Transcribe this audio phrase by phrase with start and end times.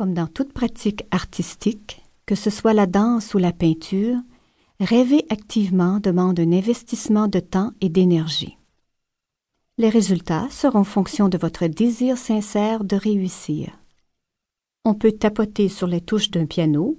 [0.00, 4.16] Comme dans toute pratique artistique, que ce soit la danse ou la peinture,
[4.80, 8.56] rêver activement demande un investissement de temps et d'énergie.
[9.76, 13.78] Les résultats seront fonction de votre désir sincère de réussir.
[14.86, 16.98] On peut tapoter sur les touches d'un piano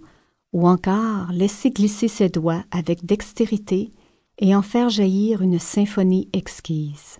[0.53, 3.89] ou encore laisser glisser ses doigts avec dextérité
[4.37, 7.17] et en faire jaillir une symphonie exquise.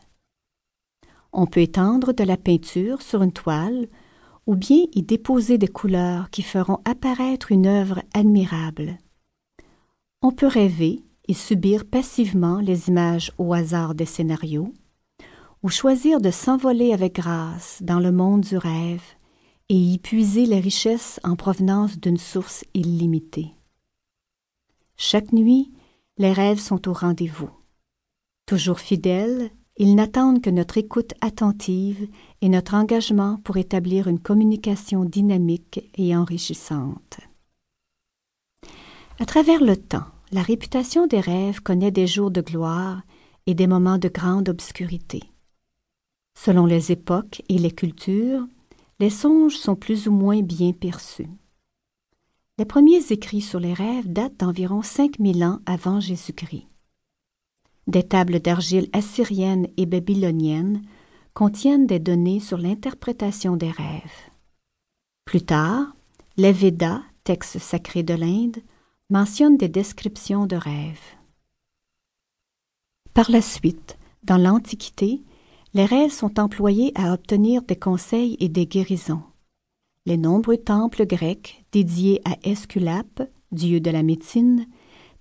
[1.34, 3.88] On peut étendre de la peinture sur une toile
[4.48, 8.98] ou bien y déposer des couleurs qui feront apparaître une œuvre admirable.
[10.22, 14.74] On peut rêver et subir passivement les images au hasard des scénarios,
[15.64, 19.04] ou choisir de s'envoler avec grâce dans le monde du rêve
[19.70, 23.54] et y puiser les richesses en provenance d'une source illimitée.
[24.98, 25.72] Chaque nuit,
[26.18, 27.50] les rêves sont au rendez-vous.
[28.46, 32.08] Toujours fidèles, ils n'attendent que notre écoute attentive
[32.42, 37.20] et notre engagement pour établir une communication dynamique et enrichissante.
[39.20, 43.02] À travers le temps, la réputation des rêves connaît des jours de gloire
[43.46, 45.22] et des moments de grande obscurité.
[46.38, 48.48] Selon les époques et les cultures,
[49.00, 51.30] les songes sont plus ou moins bien perçus.
[52.58, 56.68] Les premiers écrits sur les rêves datent d'environ 5000 ans avant Jésus-Christ.
[57.88, 60.82] Des tables d'argile assyriennes et babyloniennes
[61.34, 64.30] contiennent des données sur l'interprétation des rêves.
[65.26, 65.96] Plus tard,
[66.38, 68.58] les Védas, textes sacrés de l'Inde,
[69.10, 71.02] mentionnent des descriptions de rêves.
[73.14, 75.22] Par la suite, dans l'Antiquité,
[75.74, 79.24] les rêves sont employés à obtenir des conseils et des guérisons.
[80.06, 84.66] Les nombreux temples grecs dédiés à Esculape, dieu de la médecine,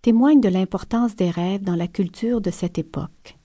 [0.03, 3.39] témoignent de l'importance des rêves dans la culture de cette époque.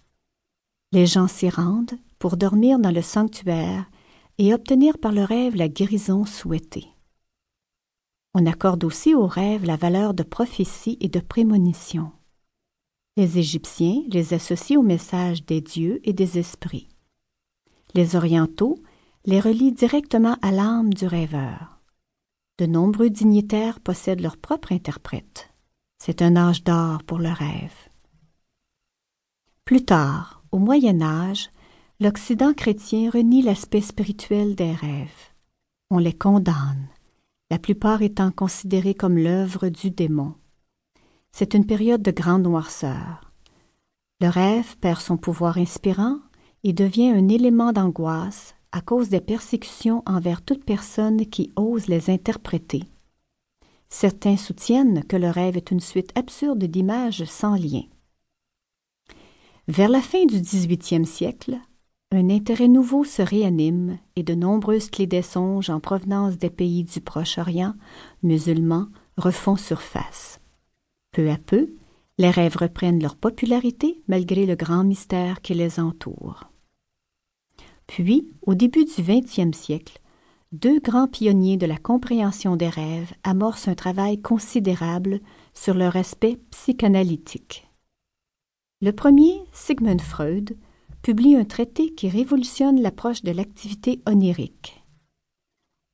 [0.91, 3.89] Les gens s'y rendent pour dormir dans le sanctuaire
[4.37, 6.87] et obtenir par le rêve la guérison souhaitée.
[8.33, 12.11] On accorde aussi aux rêves la valeur de prophétie et de prémonition.
[13.17, 16.89] Les Égyptiens les associent au message des dieux et des esprits.
[17.93, 18.77] Les Orientaux
[19.23, 21.79] les relient directement à l'âme du rêveur.
[22.57, 25.49] De nombreux dignitaires possèdent leur propre interprète.
[25.97, 27.89] C'est un âge d'or pour le rêve.
[29.63, 31.49] Plus tard, au Moyen Âge,
[31.99, 35.33] l'Occident chrétien renie l'aspect spirituel des rêves.
[35.89, 36.87] On les condamne,
[37.49, 40.35] la plupart étant considérés comme l'œuvre du démon.
[41.31, 43.31] C'est une période de grande noirceur.
[44.21, 46.19] Le rêve perd son pouvoir inspirant
[46.63, 52.09] et devient un élément d'angoisse à cause des persécutions envers toute personne qui ose les
[52.09, 52.83] interpréter.
[53.89, 57.83] Certains soutiennent que le rêve est une suite absurde d'images sans lien.
[59.67, 61.57] Vers la fin du XVIIIe siècle,
[62.11, 66.83] un intérêt nouveau se réanime et de nombreuses clés des songes en provenance des pays
[66.83, 67.73] du Proche-Orient,
[68.21, 68.87] musulmans,
[69.17, 70.39] refont surface.
[71.11, 71.73] Peu à peu,
[72.17, 76.51] les rêves reprennent leur popularité malgré le grand mystère qui les entoure.
[77.87, 79.99] Puis, au début du XXe siècle,
[80.55, 85.19] deux grands pionniers de la compréhension des rêves amorcent un travail considérable
[85.53, 87.67] sur leur aspect psychanalytique.
[88.81, 90.57] Le premier, Sigmund Freud,
[91.01, 94.81] publie un traité qui révolutionne l'approche de l'activité onirique.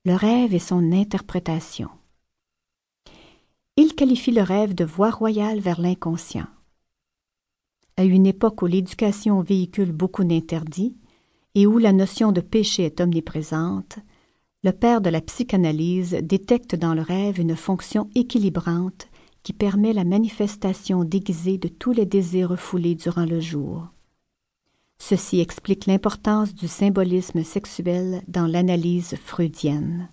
[0.06, 1.90] Le rêve et son interprétation.
[3.78, 6.48] Il qualifie le rêve de voie royale vers l'inconscient.
[7.98, 10.96] À une époque où l'éducation véhicule beaucoup d'interdits,
[11.56, 14.00] et où la notion de péché est omniprésente,
[14.64, 19.08] le père de la psychanalyse détecte dans le rêve une fonction équilibrante
[19.42, 23.88] qui permet la manifestation déguisée de tous les désirs refoulés durant le jour.
[25.00, 30.10] Ceci explique l'importance du symbolisme sexuel dans l'analyse freudienne.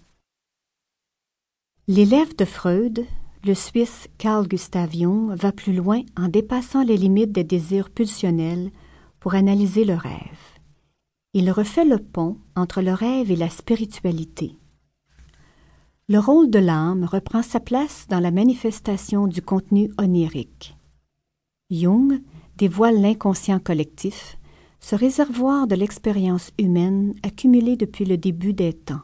[1.86, 3.04] L'élève de Freud,
[3.44, 8.70] le Suisse Carl Gustav Jung, va plus loin en dépassant les limites des désirs pulsionnels
[9.20, 10.57] pour analyser le rêve
[11.38, 14.58] il refait le pont entre le rêve et la spiritualité.
[16.08, 20.76] Le rôle de l'âme reprend sa place dans la manifestation du contenu onirique.
[21.70, 22.20] Jung
[22.56, 24.36] dévoile l'inconscient collectif,
[24.80, 29.02] ce réservoir de l'expérience humaine accumulée depuis le début des temps.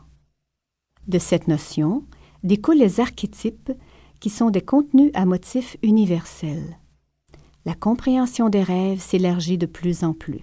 [1.06, 2.02] De cette notion
[2.42, 3.70] découlent les archétypes
[4.18, 6.80] qui sont des contenus à motifs universels.
[7.64, 10.40] La compréhension des rêves s'élargit de plus en plus.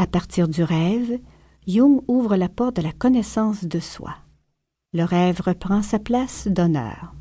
[0.00, 1.20] À partir du rêve,
[1.66, 4.16] Jung ouvre la porte de la connaissance de soi.
[4.94, 7.12] Le rêve reprend sa place d'honneur.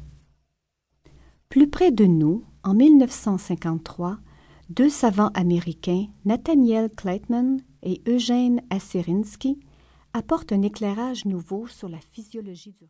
[1.49, 4.19] Plus près de nous, en 1953,
[4.69, 9.59] deux savants américains, Nathaniel Kleitman et Eugène Asserinsky,
[10.13, 12.87] apportent un éclairage nouveau sur la physiologie du rêve.